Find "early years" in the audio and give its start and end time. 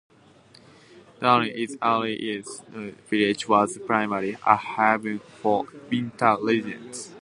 1.79-2.63